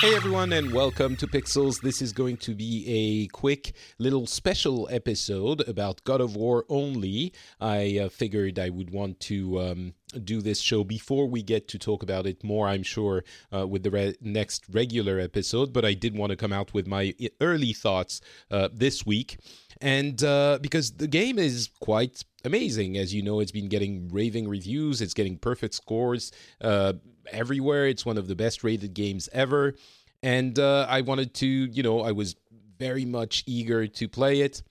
[0.00, 1.82] Hey everyone, and welcome to Pixels.
[1.82, 7.34] This is going to be a quick little special episode about God of War only.
[7.60, 11.78] I uh, figured I would want to um, do this show before we get to
[11.78, 13.24] talk about it more, I'm sure,
[13.54, 16.86] uh, with the re- next regular episode, but I did want to come out with
[16.86, 19.36] my early thoughts uh, this week.
[19.82, 22.96] And uh, because the game is quite amazing.
[22.96, 26.94] As you know, it's been getting raving reviews, it's getting perfect scores uh,
[27.30, 27.86] everywhere.
[27.86, 29.74] It's one of the best rated games ever.
[30.22, 32.36] And uh, I wanted to, you know, I was
[32.78, 34.62] very much eager to play it.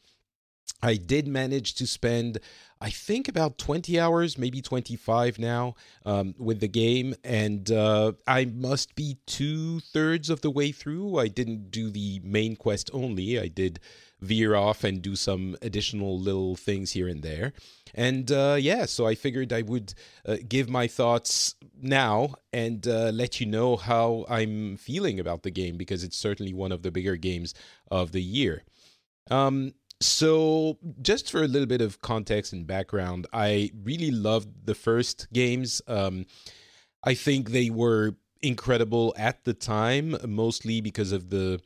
[0.81, 2.39] I did manage to spend,
[2.81, 7.13] I think, about 20 hours, maybe 25 now, um, with the game.
[7.23, 11.17] And uh, I must be two thirds of the way through.
[11.17, 13.79] I didn't do the main quest only, I did
[14.21, 17.53] veer off and do some additional little things here and there.
[17.95, 19.93] And uh, yeah, so I figured I would
[20.25, 25.51] uh, give my thoughts now and uh, let you know how I'm feeling about the
[25.51, 27.53] game because it's certainly one of the bigger games
[27.89, 28.63] of the year.
[29.31, 34.75] Um, so, just for a little bit of context and background, I really loved the
[34.75, 35.81] first games.
[35.87, 36.25] Um,
[37.03, 41.61] I think they were incredible at the time, mostly because of the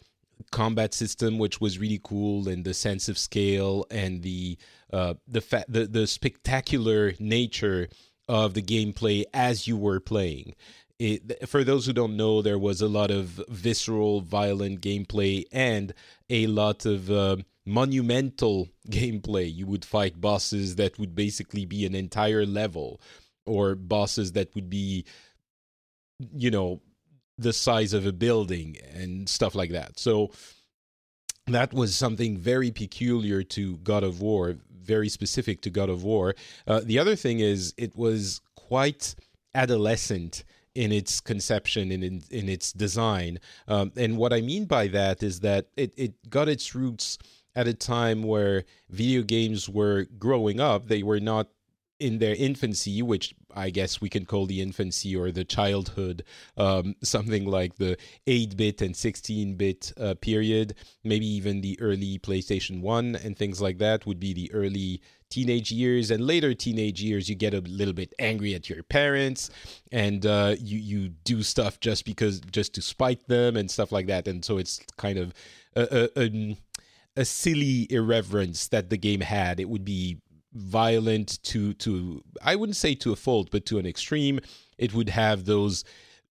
[0.52, 4.58] combat system, which was really cool, and the sense of scale and the
[4.92, 7.88] uh, the fa- the the spectacular nature
[8.28, 10.56] of the gameplay as you were playing.
[11.00, 15.94] It, for those who don't know, there was a lot of visceral, violent gameplay and
[16.30, 19.54] a lot of uh, monumental gameplay.
[19.54, 23.02] You would fight bosses that would basically be an entire level,
[23.46, 25.06] or bosses that would be,
[26.34, 26.82] you know,
[27.38, 30.00] the size of a building and stuff like that.
[30.00, 30.32] So
[31.48, 36.36] that was something very peculiar to God of War, very specific to God of War.
[36.68, 39.16] Uh, the other thing is, it was quite
[39.56, 40.44] adolescent
[40.76, 43.40] in its conception and in, in its design.
[43.68, 47.18] Um, and what I mean by that is that it, it got its roots
[47.56, 50.88] at a time where video games were growing up.
[50.88, 51.48] They were not
[52.00, 56.24] in their infancy, which I guess we can call the infancy or the childhood,
[56.58, 57.98] um, something like the
[58.28, 63.62] 8 bit and 16 bit uh, period, maybe even the early PlayStation 1 and things
[63.62, 67.62] like that would be the early teenage years and later teenage years you get a
[67.62, 69.50] little bit angry at your parents
[69.92, 74.06] and uh, you you do stuff just because just to spite them and stuff like
[74.06, 75.34] that and so it's kind of
[75.76, 76.58] a, a, a,
[77.16, 80.18] a silly irreverence that the game had it would be
[80.54, 84.40] violent to to I wouldn't say to a fault, but to an extreme.
[84.78, 85.84] It would have those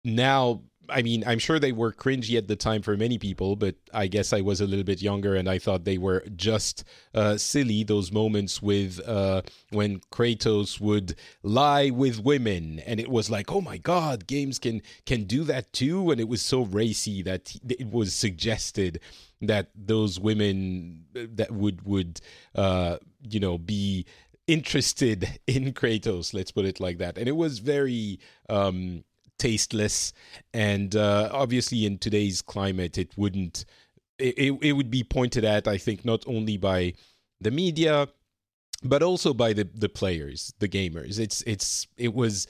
[0.05, 0.63] now.
[0.89, 4.09] I mean, I'm sure they were cringy at the time for many people, but I
[4.09, 6.85] guess I was a little bit younger and I thought they were just
[7.15, 7.85] uh, silly.
[7.85, 13.61] Those moments with uh, when Kratos would lie with women, and it was like, oh
[13.61, 17.91] my god, games can can do that too, and it was so racy that it
[17.91, 19.01] was suggested
[19.43, 22.21] that those women uh, that would would
[22.55, 22.97] uh,
[23.29, 24.07] you know be
[24.47, 26.35] interested in Kratos.
[26.35, 27.19] Let's put it like that.
[27.19, 29.05] And it was very um,
[29.39, 30.13] tasteless,
[30.55, 33.65] and uh, obviously in today's climate, it wouldn't.
[34.19, 36.93] It, it would be pointed at, I think, not only by
[37.41, 38.09] the media,
[38.85, 41.19] but also by the the players, the gamers.
[41.19, 42.47] It's it's it was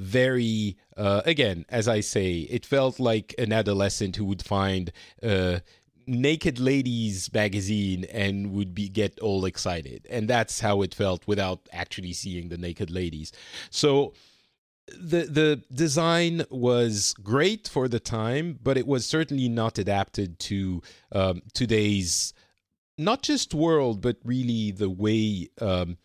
[0.00, 4.90] very uh, again as i say it felt like an adolescent who would find
[5.22, 5.60] uh,
[6.06, 10.06] naked ladies magazine and would be get all excited.
[10.10, 13.32] And that's how it felt without actually seeing the naked ladies.
[13.70, 14.14] So
[14.86, 20.82] the the design was great for the time but it was certainly not adapted to
[21.12, 22.34] um, today's
[22.98, 25.96] not just world but really the way um,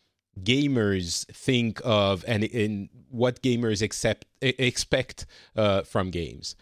[0.42, 5.25] gamers think of and in what gamers accept expect
[5.56, 6.56] uh, from games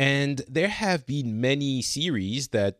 [0.00, 2.78] And there have been many series that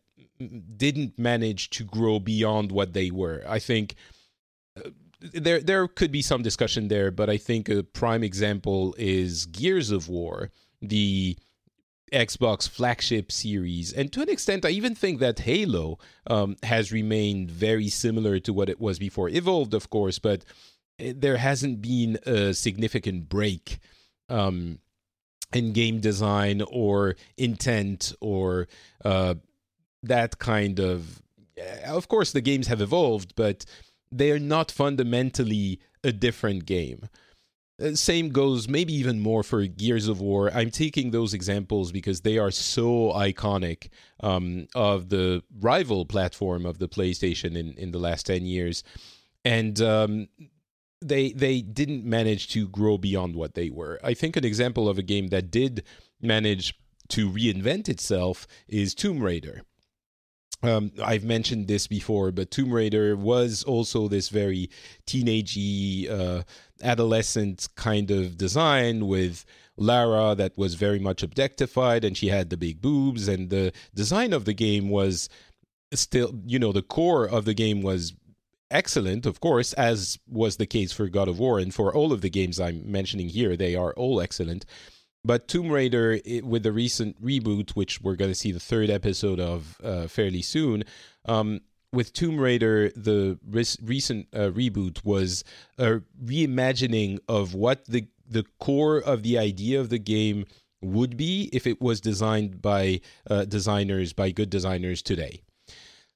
[0.75, 3.43] didn't manage to grow beyond what they were.
[3.47, 3.93] I think
[4.75, 4.89] uh,
[5.31, 9.91] there there could be some discussion there, but I think a prime example is Gears
[9.91, 10.49] of War,
[10.81, 11.37] the
[12.11, 17.51] Xbox flagship series, and to an extent, I even think that Halo um, has remained
[17.51, 19.29] very similar to what it was before.
[19.29, 20.43] Evolved, of course, but
[20.97, 23.77] eh, there hasn't been a significant break
[24.27, 24.79] um,
[25.55, 28.67] in game design or intent or
[29.03, 29.35] uh,
[30.03, 31.21] that kind of.
[31.57, 33.65] Eh, of course, the games have evolved, but
[34.11, 37.09] they are not fundamentally a different game.
[37.81, 40.51] Uh, same goes maybe even more for Gears of War.
[40.53, 43.89] I'm taking those examples because they are so iconic
[44.21, 48.83] um, of the rival platform of the PlayStation in, in the last 10 years.
[49.43, 50.27] And um,
[51.01, 53.99] they they didn't manage to grow beyond what they were.
[54.03, 55.83] I think an example of a game that did
[56.21, 56.75] manage
[57.09, 59.63] to reinvent itself is Tomb Raider.
[60.63, 64.69] Um, I've mentioned this before, but Tomb Raider was also this very
[65.07, 66.43] teenagey, uh,
[66.83, 69.43] adolescent kind of design with
[69.75, 74.33] Lara that was very much objectified, and she had the big boobs, and the design
[74.33, 75.29] of the game was
[75.93, 78.13] still, you know, the core of the game was
[78.71, 82.21] excellent, of course, as was the case for God of War, and for all of
[82.21, 84.65] the games I'm mentioning here, they are all excellent.
[85.23, 88.89] But Tomb Raider, it, with the recent reboot, which we're going to see the third
[88.89, 90.83] episode of uh, fairly soon,
[91.25, 91.61] um,
[91.93, 95.43] with Tomb Raider, the recent uh, reboot was
[95.77, 100.45] a reimagining of what the the core of the idea of the game
[100.81, 105.41] would be if it was designed by uh, designers by good designers today.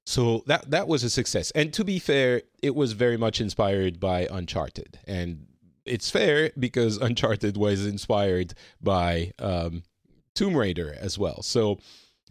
[0.06, 1.52] So that that was a success.
[1.52, 5.48] And to be fair, it was very much inspired by Uncharted, and
[5.86, 9.84] it's fair because Uncharted was inspired by um,
[10.36, 11.42] Tomb Raider as well.
[11.42, 11.80] So,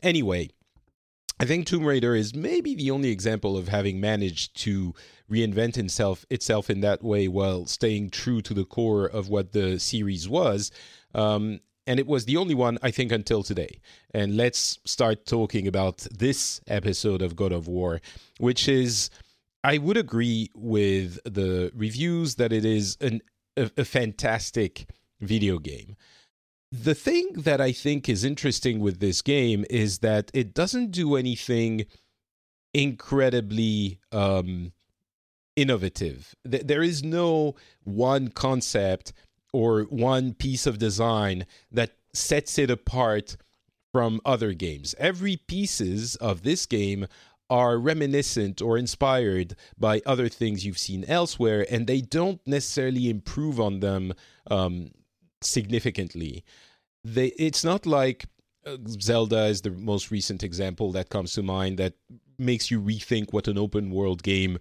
[0.03, 0.51] anyway,
[1.41, 4.95] I think Tomb Raider is maybe the only example of having managed to
[5.29, 9.81] reinvent itself itself in that way while staying true to the core of what the
[9.81, 10.71] series was.
[11.13, 13.81] Um, and it was the only one I think until today.
[14.13, 18.01] And let's start talking about this episode of God of War,
[18.39, 19.11] which is
[19.63, 23.21] I would agree with the reviews that it is an
[23.57, 24.89] a, a fantastic
[25.21, 25.97] video game.
[26.73, 31.15] The thing that I think is interesting with this game is that it doesn't do
[31.15, 31.87] anything
[32.73, 34.73] incredibly um,
[35.55, 36.35] innovative.
[36.45, 37.55] There is no
[37.85, 39.13] one concept
[39.55, 43.37] or one piece of design that sets it apart
[43.93, 44.97] from other games.
[44.99, 47.07] Every pieces of this game
[47.49, 53.61] are reminiscent or inspired by other things you've seen elsewhere, and they don't necessarily improve
[53.61, 54.13] on them
[54.51, 54.91] um,
[55.41, 56.43] significantly.
[57.05, 58.25] They, it's not like
[58.67, 61.95] uh, Zelda is the most recent example that comes to mind that
[62.39, 64.59] makes you rethink what an open world game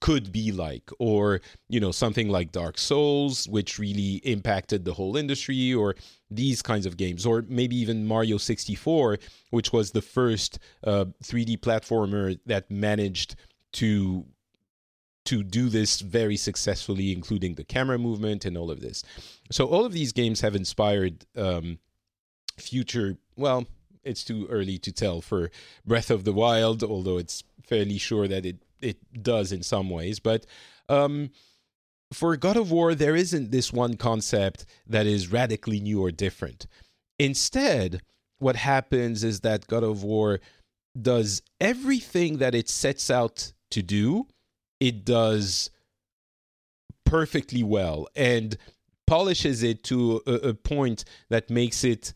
[0.00, 5.18] could be like or you know something like dark souls which really impacted the whole
[5.18, 5.94] industry or
[6.30, 9.18] these kinds of games or maybe even mario 64
[9.50, 13.36] which was the first uh, 3d platformer that managed
[13.72, 14.24] to
[15.24, 19.04] to do this very successfully including the camera movement and all of this.
[19.50, 21.78] So all of these games have inspired um,
[22.56, 23.66] future well
[24.02, 25.50] it's too early to tell for
[25.86, 30.18] breath of the wild although it's fairly sure that it it does in some ways,
[30.20, 30.46] but
[30.88, 31.30] um,
[32.12, 36.66] for God of War, there isn't this one concept that is radically new or different.
[37.18, 38.02] Instead,
[38.38, 40.40] what happens is that God of War
[41.00, 44.26] does everything that it sets out to do,
[44.80, 45.70] it does
[47.04, 48.56] perfectly well and
[49.06, 52.12] polishes it to a, a point that makes it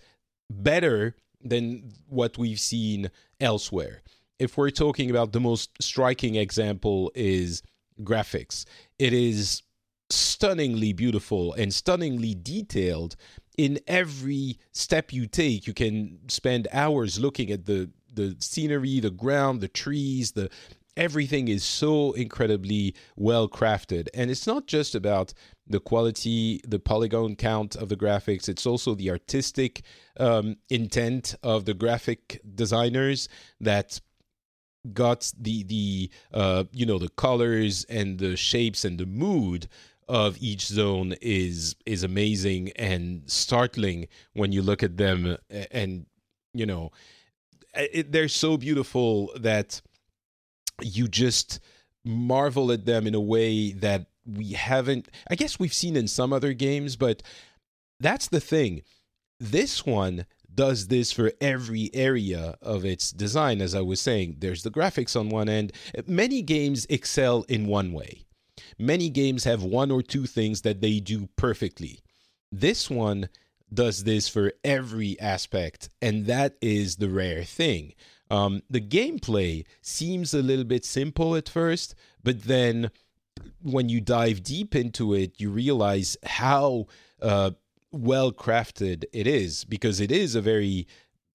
[0.51, 4.03] better than what we've seen elsewhere
[4.39, 7.63] if we're talking about the most striking example is
[8.03, 8.65] graphics,
[8.99, 9.63] it is
[10.11, 13.17] stunningly beautiful and stunningly detailed
[13.57, 15.67] in every step you take.
[15.67, 20.49] You can spend hours looking at the the scenery, the ground, the trees, the
[20.97, 25.35] everything is so incredibly well crafted and it's not just about
[25.67, 29.83] the quality the polygon count of the graphics it's also the artistic
[30.21, 33.29] um, intent of the graphic designers
[33.61, 34.01] that
[34.93, 39.69] got the the uh, you know the colors and the shapes and the mood
[40.09, 45.37] of each zone is is amazing and startling when you look at them
[45.71, 46.07] and
[46.53, 46.91] you know
[47.75, 49.81] it, they're so beautiful that
[50.83, 51.61] you just
[52.05, 56.35] marvel at them in a way that we haven't i guess we've seen in some
[56.35, 57.23] other games but
[58.01, 58.83] that's the thing.
[59.41, 64.37] This one does this for every area of its design, as I was saying.
[64.39, 65.73] There's the graphics on one end.
[66.07, 68.25] Many games excel in one way,
[68.79, 72.01] many games have one or two things that they do perfectly.
[72.53, 73.29] This one
[73.73, 77.95] does this for every aspect, and that is the rare thing.
[78.31, 82.91] Um, the gameplay seems a little bit simple at first, but then
[83.63, 86.87] when you dive deep into it, you realize how
[87.21, 87.51] uh,
[87.95, 90.87] well crafted it is because it is a very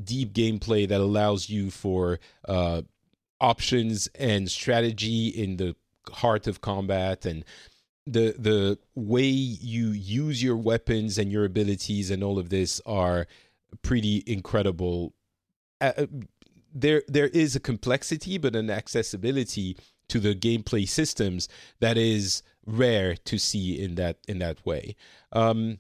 [0.04, 2.82] deep gameplay that allows you for uh,
[3.42, 5.76] options and strategy in the
[6.12, 7.46] heart of combat and
[8.06, 13.28] the the way you use your weapons and your abilities and all of this are
[13.82, 15.14] pretty incredible.
[15.80, 16.06] Uh, uh
[16.74, 21.48] there there is a complexity but an accessibility to the gameplay systems
[21.80, 24.96] that is rare to see in that in that way.
[25.32, 25.80] Um,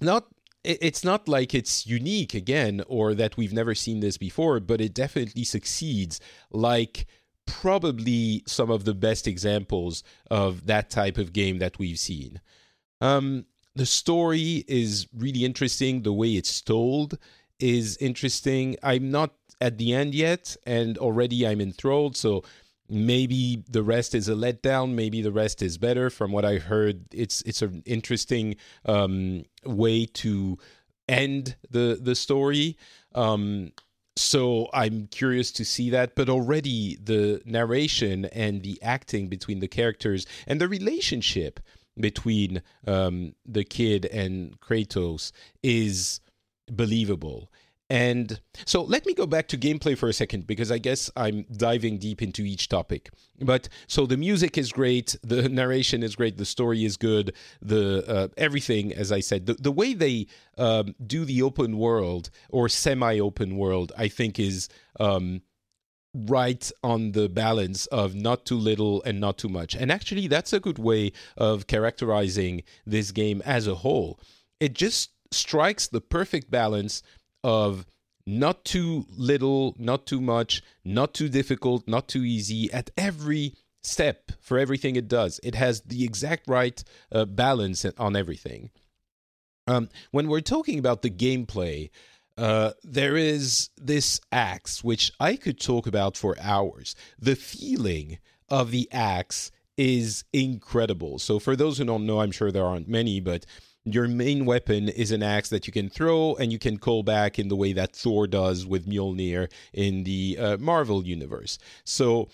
[0.00, 0.26] not
[0.64, 4.94] it's not like it's unique again or that we've never seen this before, but it
[4.94, 7.06] definitely succeeds like
[7.46, 12.40] probably some of the best examples of that type of game that we've seen.
[13.00, 16.02] Um, the story is really interesting.
[16.02, 17.16] The way it's told
[17.60, 18.76] is interesting.
[18.82, 22.16] I'm not at the end yet, and already I'm enthralled.
[22.16, 22.42] So
[22.88, 26.10] maybe the rest is a letdown maybe the rest is better.
[26.10, 30.58] From what i heard it's it's an interesting um, way to
[31.08, 32.76] end the the story.
[33.14, 33.72] Um,
[34.16, 39.68] so i'm curious to see that but already the narration and the acting between the
[39.68, 41.60] characters and the relationship
[41.98, 46.20] between um, the kid and kratos is
[46.72, 47.50] believable
[47.88, 51.44] and so let me go back to gameplay for a second because I guess I'm
[51.56, 53.10] diving deep into each topic.
[53.40, 58.04] But so the music is great, the narration is great, the story is good, the
[58.08, 60.26] uh, everything, as I said, the, the way they
[60.58, 65.42] um, do the open world or semi-open world, I think is um,
[66.12, 69.76] right on the balance of not too little and not too much.
[69.76, 74.18] And actually, that's a good way of characterizing this game as a whole.
[74.58, 77.02] It just strikes the perfect balance
[77.46, 77.86] of
[78.26, 84.32] not too little, not too much, not too difficult, not too easy at every step
[84.40, 85.38] for everything it does.
[85.44, 88.70] It has the exact right uh, balance on everything.
[89.68, 91.90] Um, when we're talking about the gameplay,
[92.36, 96.96] uh, there is this axe, which I could talk about for hours.
[97.16, 101.20] The feeling of the axe is incredible.
[101.20, 103.46] So, for those who don't know, I'm sure there aren't many, but
[103.86, 107.38] your main weapon is an axe that you can throw and you can call back
[107.38, 111.58] in the way that Thor does with Mjolnir in the uh, Marvel universe.
[111.84, 112.28] So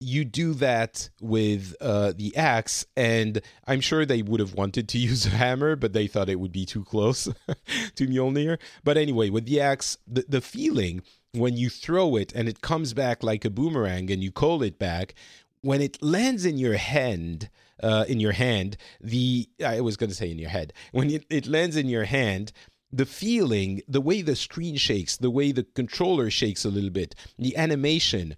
[0.00, 4.98] you do that with uh, the axe, and I'm sure they would have wanted to
[5.10, 7.24] use a hammer, but they thought it would be too close
[7.94, 8.58] to Mjolnir.
[8.84, 12.94] But anyway, with the axe, the, the feeling when you throw it and it comes
[12.94, 15.14] back like a boomerang and you call it back,
[15.62, 17.50] when it lands in your hand,
[17.82, 21.24] uh, in your hand, the I was going to say in your head when it,
[21.30, 22.52] it lands in your hand.
[22.90, 27.14] The feeling, the way the screen shakes, the way the controller shakes a little bit,
[27.38, 28.34] the animation,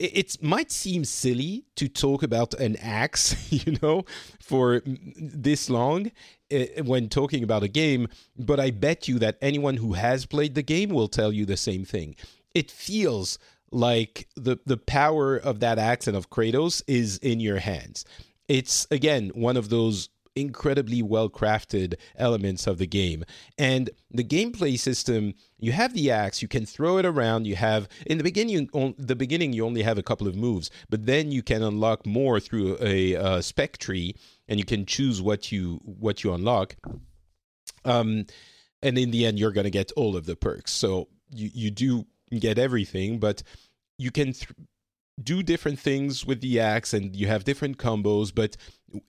[0.00, 4.04] it, might seem silly to talk about an axe, you know,
[4.40, 6.10] for this long
[6.82, 10.62] when talking about a game, but I bet you that anyone who has played the
[10.62, 12.16] game will tell you the same thing.
[12.54, 13.38] It feels
[13.72, 18.04] like the the power of that axe and of Kratos is in your hands
[18.48, 23.24] it's again one of those incredibly well crafted elements of the game.
[23.58, 27.46] And the gameplay system, you have the axe, you can throw it around.
[27.46, 30.70] You have in the beginning, you, the beginning you only have a couple of moves,
[30.88, 34.14] but then you can unlock more through a, a spec tree,
[34.48, 36.76] and you can choose what you what you unlock.
[37.84, 38.26] Um,
[38.82, 40.72] and in the end, you're going to get all of the perks.
[40.72, 42.06] So you you do
[42.38, 43.42] get everything, but
[43.98, 44.48] you can th-
[45.22, 48.56] do different things with the axe and you have different combos but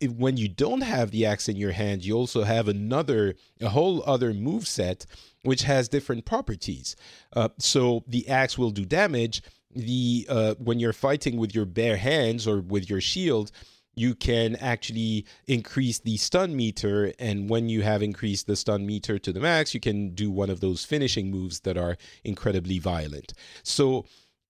[0.01, 3.69] if, when you don't have the axe in your hand you also have another a
[3.69, 5.05] whole other move set
[5.43, 6.95] which has different properties.
[7.33, 9.41] Uh, so the axe will do damage.
[9.73, 13.51] The uh, when you're fighting with your bare hands or with your shield
[13.93, 19.19] you can actually increase the stun meter and when you have increased the stun meter
[19.19, 23.33] to the max you can do one of those finishing moves that are incredibly violent.
[23.63, 24.05] So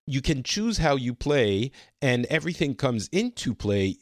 [0.08, 1.72] you can choose how you play,
[2.02, 3.98] and everything comes into play.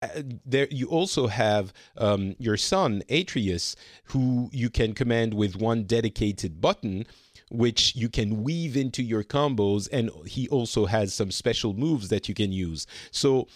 [0.00, 5.84] Uh, there you also have um, your son atreus who you can command with one
[5.84, 7.06] dedicated button
[7.50, 12.28] which you can weave into your combos and he also has some special moves that
[12.28, 12.86] you can use.
[13.10, 13.46] So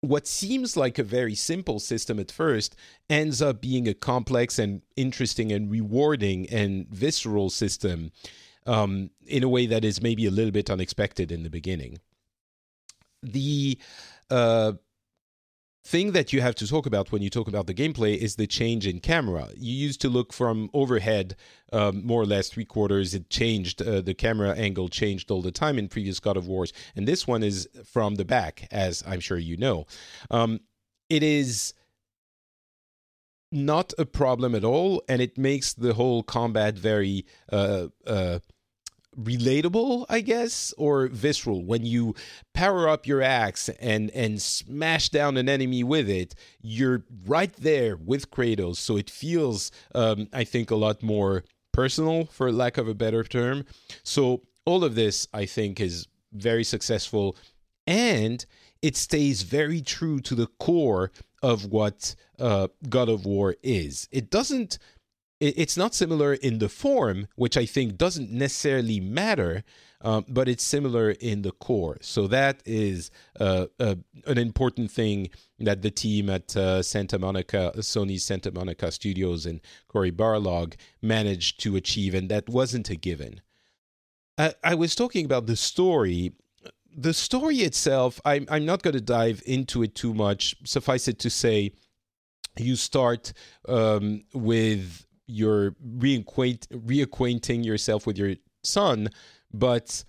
[0.00, 2.76] what seems like a very simple system at first
[3.08, 8.12] ends up being a complex and interesting and rewarding and visceral system
[8.66, 11.98] um, in a way that is maybe a little bit unexpected in the beginning.
[13.22, 13.78] The
[14.30, 14.72] uh,
[15.86, 18.46] thing that you have to talk about when you talk about the gameplay is the
[18.46, 19.48] change in camera.
[19.56, 21.36] You used to look from overhead,
[21.72, 23.14] um, more or less three quarters.
[23.14, 23.80] It changed.
[23.80, 27.26] Uh, the camera angle changed all the time in previous God of Wars, and this
[27.26, 29.86] one is from the back, as I'm sure you know.
[30.30, 30.60] Um,
[31.08, 31.72] it is
[33.52, 37.24] not a problem at all, and it makes the whole combat very.
[37.50, 38.40] Uh, uh,
[39.20, 41.64] relatable, I guess, or visceral.
[41.64, 42.14] When you
[42.54, 47.96] power up your axe and and smash down an enemy with it, you're right there
[47.96, 52.88] with Kratos, so it feels, um, I think, a lot more personal, for lack of
[52.88, 53.64] a better term.
[54.02, 57.36] So all of this, I think, is very successful,
[57.86, 58.44] and
[58.82, 61.10] it stays very true to the core
[61.42, 64.08] of what uh, God of War is.
[64.10, 64.78] It doesn't
[65.40, 69.64] it's not similar in the form, which I think doesn't necessarily matter,
[70.00, 71.98] um, but it's similar in the core.
[72.00, 77.72] So that is uh, uh, an important thing that the team at uh, Santa Monica,
[77.76, 83.40] Sony Santa Monica Studios and Cory Barlog managed to achieve, and that wasn't a given.
[84.38, 86.32] I, I was talking about the story.
[86.96, 90.56] The story itself, I'm, I'm not going to dive into it too much.
[90.64, 91.72] Suffice it to say,
[92.58, 93.32] you start
[93.68, 99.08] um, with you're reacquaint reacquainting yourself with your son,
[99.52, 100.04] but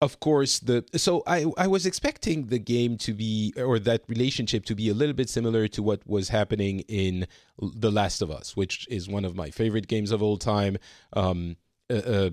[0.00, 4.64] of course the so I I was expecting the game to be or that relationship
[4.66, 7.26] to be a little bit similar to what was happening in
[7.58, 10.78] The Last of Us, which is one of my favorite games of all time.
[11.12, 11.56] Um,
[11.90, 12.30] uh, uh,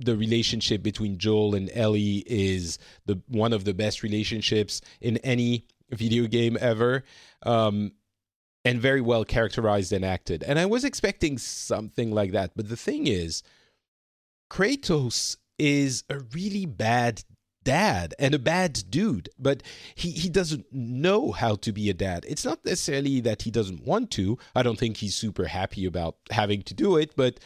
[0.00, 5.66] the relationship between Joel and Ellie is the one of the best relationships in any
[5.90, 7.04] video game ever.
[7.42, 7.92] Um,
[8.64, 10.42] and very well characterized and acted.
[10.42, 12.52] And I was expecting something like that.
[12.56, 13.42] But the thing is,
[14.50, 17.24] Kratos is a really bad
[17.64, 19.62] dad and a bad dude, but
[19.94, 22.24] he, he doesn't know how to be a dad.
[22.28, 24.38] It's not necessarily that he doesn't want to.
[24.54, 27.38] I don't think he's super happy about having to do it, but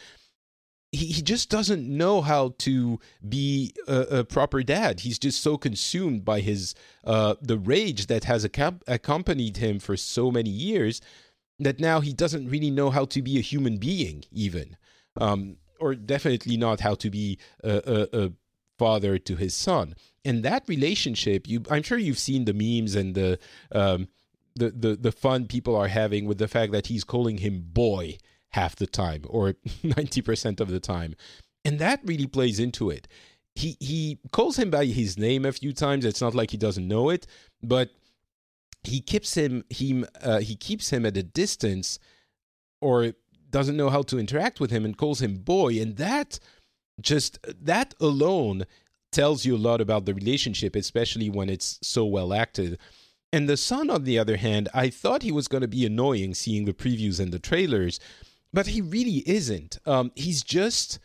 [0.93, 4.99] he, just doesn't know how to be a, a, proper dad.
[4.99, 10.31] He's just so consumed by his uh, the rage that has accompanied him for so
[10.31, 11.01] many years
[11.59, 14.77] that now he doesn't really know how to be a human being, even,
[15.19, 18.31] um, or definitely not how to be a, a, a
[18.77, 19.95] father to his son.
[20.23, 23.39] And that relationship, you, I'm sure you've seen the memes and the
[23.71, 24.07] um,
[24.55, 28.17] the, the the fun people are having with the fact that he's calling him boy
[28.53, 31.15] half the time or 90% of the time.
[31.65, 33.07] And that really plays into it.
[33.55, 36.05] He he calls him by his name a few times.
[36.05, 37.27] It's not like he doesn't know it,
[37.61, 37.91] but
[38.83, 41.99] he keeps him he uh, he keeps him at a distance
[42.81, 43.13] or
[43.49, 46.39] doesn't know how to interact with him and calls him boy and that
[46.99, 48.65] just that alone
[49.11, 52.77] tells you a lot about the relationship especially when it's so well acted
[53.31, 56.33] and the son on the other hand i thought he was going to be annoying
[56.33, 57.99] seeing the previews and the trailers
[58.53, 59.79] but he really isn't.
[59.85, 60.99] Um, he's just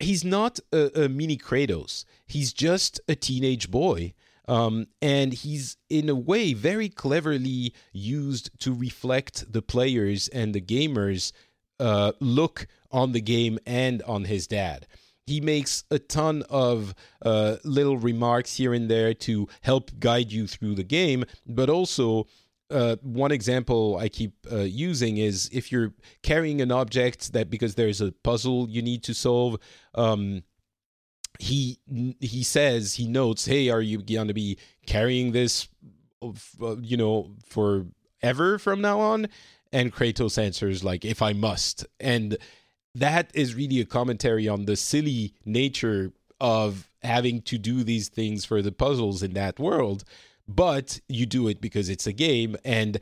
[0.00, 2.04] he's not a, a, mini Kratos.
[2.26, 4.14] He's just a teenage boy.
[4.46, 10.60] Um, and he's in a way very cleverly used to reflect the players and the
[10.60, 11.32] gamers
[11.78, 14.86] uh, look on the game and on his dad.
[15.26, 20.46] He makes a ton of uh, little remarks here and there to help guide you
[20.46, 22.26] through the game, but also
[22.70, 27.74] uh, one example I keep uh, using is if you're carrying an object that because
[27.74, 29.58] there's a puzzle you need to solve,
[29.94, 30.42] um,
[31.38, 31.78] he
[32.20, 35.68] he says he notes, "Hey, are you going to be carrying this,
[36.22, 39.28] uh, you know, forever from now on?"
[39.72, 42.36] And Kratos answers like, "If I must," and
[42.94, 48.44] that is really a commentary on the silly nature of having to do these things
[48.44, 50.04] for the puzzles in that world
[50.48, 52.98] but you do it because it's a game and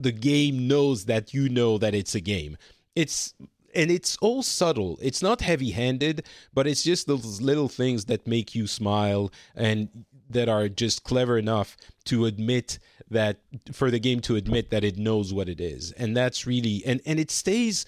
[0.00, 2.56] the game knows that you know that it's a game.
[2.94, 3.34] It's
[3.74, 4.98] and it's all subtle.
[5.00, 10.48] It's not heavy-handed, but it's just those little things that make you smile and that
[10.48, 12.78] are just clever enough to admit
[13.10, 13.38] that
[13.72, 15.92] for the game to admit that it knows what it is.
[15.92, 17.86] And that's really and and it stays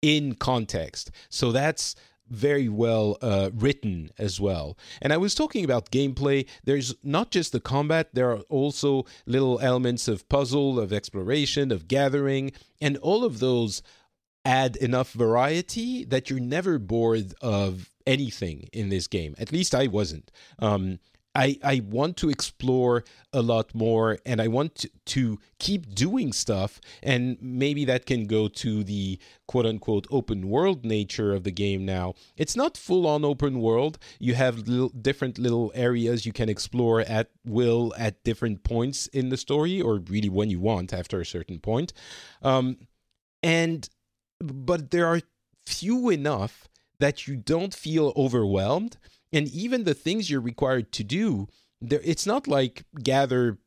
[0.00, 1.10] in context.
[1.28, 1.94] So that's
[2.32, 4.76] very well uh, written as well.
[5.00, 6.48] And I was talking about gameplay.
[6.64, 11.88] There's not just the combat, there are also little elements of puzzle, of exploration, of
[11.88, 13.82] gathering, and all of those
[14.44, 19.34] add enough variety that you're never bored of anything in this game.
[19.38, 20.30] At least I wasn't.
[20.58, 20.98] Um,
[21.34, 26.32] I, I want to explore a lot more and I want to, to, keep doing
[26.32, 26.80] stuff.
[27.04, 31.84] And maybe that can go to the quote unquote open world nature of the game
[31.84, 32.14] now.
[32.36, 33.98] It's not full on open world.
[34.18, 39.28] You have little, different little areas you can explore at will at different points in
[39.28, 41.92] the story, or really when you want after a certain point.
[42.42, 42.78] Um,
[43.42, 43.88] and,
[44.40, 45.20] but there are
[45.64, 46.68] few enough
[46.98, 48.96] that you don't feel overwhelmed
[49.32, 51.48] and even the things you're required to do
[51.84, 53.58] it's not like gather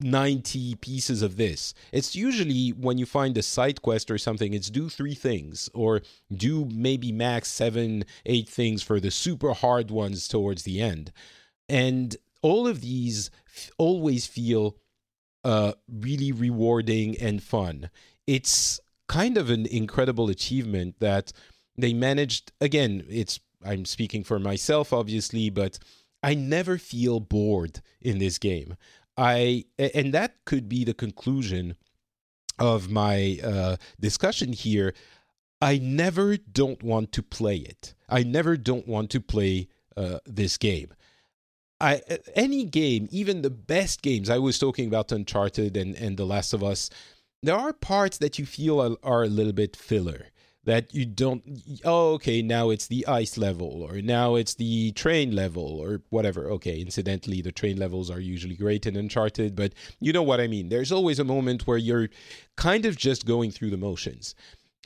[0.00, 1.72] 90 pieces of this.
[1.92, 6.02] It's usually when you find a side quest or something it's do three things or
[6.32, 11.12] do maybe max seven eight things for the super hard ones towards the end.
[11.68, 14.76] And all of these f- always feel
[15.44, 17.88] uh, really rewarding and fun.
[18.26, 21.32] It's kind of an incredible achievement that
[21.76, 25.78] they managed again it's I'm speaking for myself, obviously, but
[26.22, 28.76] I never feel bored in this game.
[29.16, 31.76] I and that could be the conclusion
[32.58, 34.94] of my uh, discussion here.
[35.60, 37.94] I never don't want to play it.
[38.08, 40.94] I never don't want to play uh, this game.
[41.80, 42.00] I
[42.34, 44.30] any game, even the best games.
[44.30, 46.90] I was talking about Uncharted and and The Last of Us.
[47.42, 50.28] There are parts that you feel are, are a little bit filler
[50.64, 51.42] that you don't
[51.84, 56.50] oh okay now it's the ice level or now it's the train level or whatever.
[56.50, 60.46] Okay incidentally the train levels are usually great in uncharted but you know what i
[60.46, 60.68] mean.
[60.68, 62.08] There's always a moment where you're
[62.56, 64.34] kind of just going through the motions.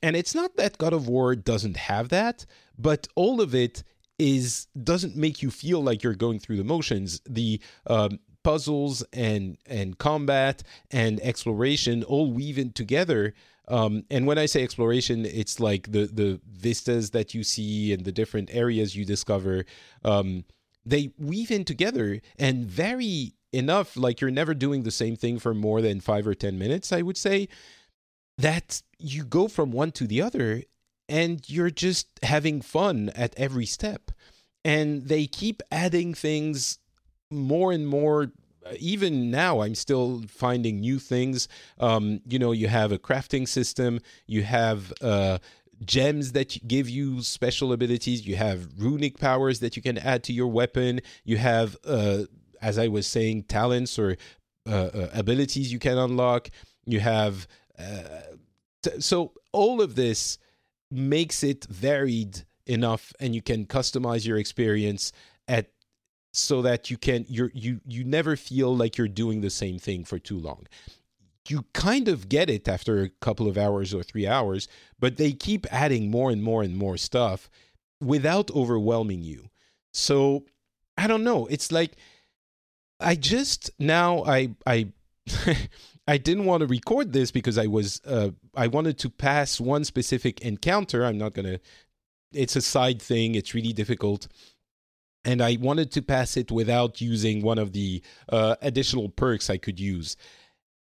[0.03, 2.47] And it's not that god of war doesn't have that
[2.79, 3.83] but all of it
[4.19, 7.21] is doesn't make you feel like you're going through the motions.
[7.29, 13.35] The um, puzzles and and combat and exploration all weave in together
[13.69, 18.05] um, and when I say exploration, it's like the the vistas that you see and
[18.05, 19.65] the different areas you discover.
[20.05, 20.45] Um,
[20.85, 23.97] they weave in together and vary enough.
[23.97, 26.93] Like you're never doing the same thing for more than five or ten minutes.
[26.93, 27.49] I would say
[28.39, 30.63] that you go from one to the other,
[31.09, 34.11] and you're just having fun at every step.
[34.65, 36.79] And they keep adding things
[37.31, 38.33] more and more
[38.79, 41.49] even now i'm still finding new things.
[41.79, 45.39] Um, you know you have a crafting system you have uh,
[45.85, 50.33] gems that give you special abilities you have runic powers that you can add to
[50.33, 52.25] your weapon you have uh,
[52.61, 54.17] as i was saying talents or
[54.67, 56.51] uh, uh abilities you can unlock
[56.85, 57.47] you have
[57.79, 58.03] uh,
[58.83, 60.39] t- so all of this
[60.91, 65.13] makes it varied enough and you can customize your experience
[65.47, 65.71] at
[66.39, 70.05] so that you can you're you you never feel like you're doing the same thing
[70.05, 70.67] for too long
[71.49, 75.33] you kind of get it after a couple of hours or 3 hours but they
[75.33, 77.49] keep adding more and more and more stuff
[78.01, 79.51] without overwhelming you
[79.93, 80.45] so
[80.97, 81.93] i don't know it's like
[83.01, 84.89] i just now i i
[86.09, 89.85] I didn't want to record this because I was uh, I wanted to pass one
[89.85, 91.05] specific encounter.
[91.05, 91.61] I'm not gonna.
[92.33, 93.35] It's a side thing.
[93.35, 94.27] It's really difficult
[95.29, 99.59] and I wanted to pass it without using one of the uh, additional perks I
[99.59, 100.17] could use.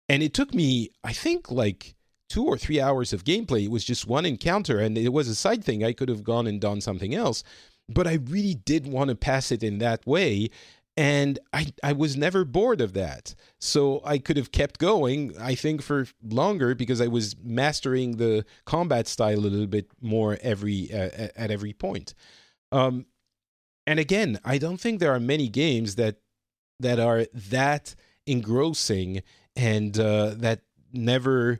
[0.09, 1.93] And it took me, I think, like
[2.27, 3.65] two or three hours of gameplay.
[3.65, 5.83] It was just one encounter, and it was a side thing.
[5.83, 7.43] I could have gone and done something else,
[7.87, 10.49] but I really did want to pass it in that way.
[10.97, 13.35] And I, I was never bored of that.
[13.59, 18.43] So I could have kept going, I think, for longer because I was mastering the
[18.65, 22.15] combat style a little bit more every uh, at every point.
[22.71, 23.05] Um,
[23.87, 26.17] and again, I don't think there are many games that
[26.79, 29.21] that are that engrossing
[29.55, 30.61] and uh, that
[30.93, 31.59] never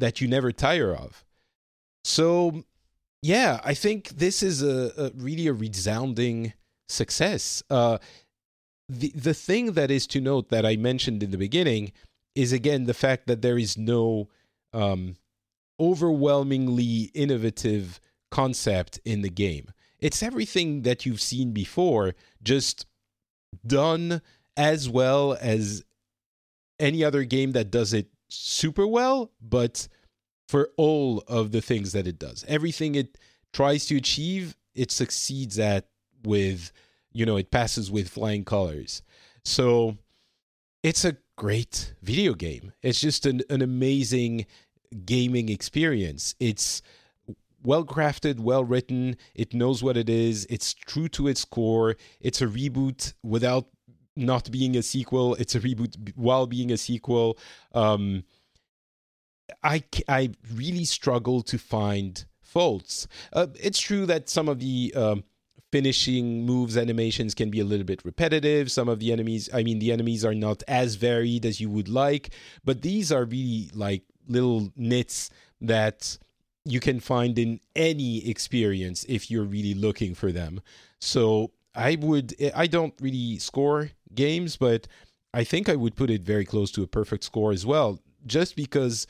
[0.00, 1.24] that you never tire of.
[2.04, 2.64] So,
[3.22, 6.54] yeah, I think this is a, a really a resounding
[6.88, 7.62] success.
[7.70, 7.98] Uh,
[8.88, 11.92] the the thing that is to note that I mentioned in the beginning
[12.34, 14.28] is again the fact that there is no
[14.72, 15.16] um,
[15.78, 19.70] overwhelmingly innovative concept in the game
[20.02, 22.86] it's everything that you've seen before, just
[23.66, 24.20] done
[24.56, 25.84] as well as
[26.80, 29.86] any other game that does it super well, but
[30.48, 32.44] for all of the things that it does.
[32.48, 33.16] Everything it
[33.52, 35.86] tries to achieve, it succeeds at
[36.24, 36.72] with,
[37.12, 39.02] you know, it passes with flying colors.
[39.44, 39.96] So
[40.82, 42.72] it's a great video game.
[42.82, 44.46] It's just an, an amazing
[45.04, 46.34] gaming experience.
[46.40, 46.82] It's
[47.62, 49.16] well crafted, well written.
[49.34, 50.46] It knows what it is.
[50.50, 51.96] It's true to its core.
[52.20, 53.66] It's a reboot without
[54.16, 55.34] not being a sequel.
[55.36, 57.38] It's a reboot while being a sequel.
[57.72, 58.24] Um,
[59.62, 63.06] I I really struggle to find faults.
[63.32, 65.24] Uh, it's true that some of the um,
[65.70, 68.70] finishing moves animations can be a little bit repetitive.
[68.70, 71.88] Some of the enemies, I mean, the enemies are not as varied as you would
[71.88, 72.30] like,
[72.64, 75.30] but these are really like little nits
[75.62, 76.18] that
[76.64, 80.60] you can find in any experience if you're really looking for them.
[81.00, 84.86] So I would, I don't really score games, but
[85.34, 88.54] I think I would put it very close to a perfect score as well, just
[88.54, 89.06] because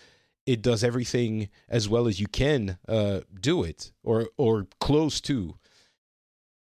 [0.46, 5.54] it does everything as well as you can uh, do it or or close to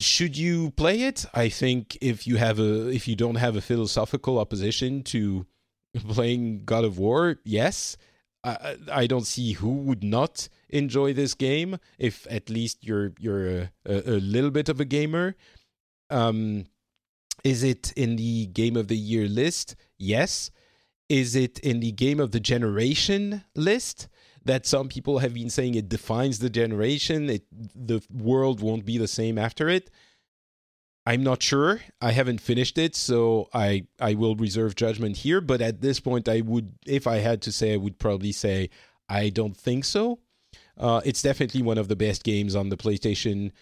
[0.01, 1.25] should you play it?
[1.35, 5.47] I think if you have a if you don't have a philosophical opposition to
[6.09, 7.97] playing God of War, yes.
[8.42, 13.48] I, I don't see who would not enjoy this game if at least you're you're
[13.48, 15.37] a, a, a little bit of a gamer.
[16.11, 16.66] Um,
[17.42, 19.77] is it in the game of the year list?
[19.98, 20.50] Yes.
[21.09, 24.09] Is it in the game of the generation list?
[24.44, 27.31] that some people have been saying it defines the generation.
[27.31, 29.90] It the world won't be the same after it.
[31.07, 31.81] I'm not sure.
[32.00, 35.40] I haven't finished it, so I I will reserve judgment here.
[35.40, 38.70] But at this point, I would, if I had to say, I would probably say
[39.09, 40.18] I don't think so.
[40.79, 43.53] Uh, it's definitely one of the best games on the PlayStation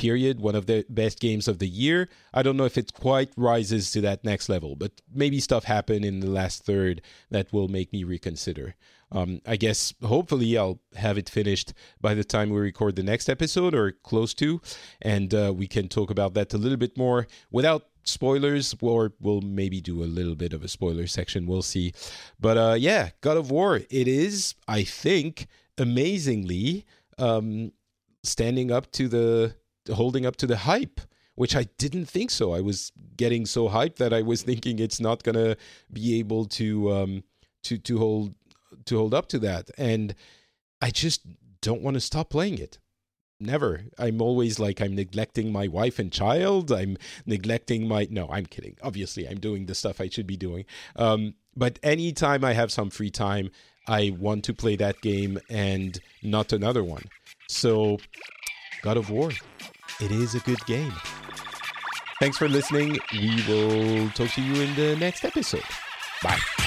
[0.00, 2.08] period, one of the best games of the year.
[2.32, 6.06] I don't know if it quite rises to that next level, but maybe stuff happened
[6.06, 8.76] in the last third that will make me reconsider.
[9.12, 13.28] Um, I guess hopefully I'll have it finished by the time we record the next
[13.28, 14.62] episode or close to,
[15.02, 19.42] and uh, we can talk about that a little bit more without spoilers, or we'll
[19.42, 21.46] maybe do a little bit of a spoiler section.
[21.46, 21.92] We'll see.
[22.38, 25.46] But uh, yeah, God of War, it is, I think,
[25.78, 26.84] amazingly
[27.18, 27.72] um,
[28.22, 29.54] standing up to the
[29.92, 31.00] holding up to the hype
[31.40, 32.52] which I didn't think so.
[32.52, 35.56] I was getting so hyped that I was thinking it's not gonna
[35.90, 37.24] be able to um,
[37.62, 38.34] to to hold
[38.84, 40.14] to hold up to that, and
[40.82, 41.22] I just
[41.62, 42.78] don't want to stop playing it.
[43.42, 43.84] Never.
[43.98, 46.70] I'm always like I'm neglecting my wife and child.
[46.70, 48.06] I'm neglecting my.
[48.10, 48.76] No, I'm kidding.
[48.82, 50.66] Obviously, I'm doing the stuff I should be doing.
[50.96, 53.50] Um, but anytime I have some free time,
[53.86, 57.04] I want to play that game and not another one.
[57.48, 57.98] So,
[58.82, 59.32] God of War
[60.00, 60.92] it is a good game.
[62.20, 62.98] Thanks for listening.
[63.12, 65.64] We will talk to you in the next episode.
[66.22, 66.59] Bye.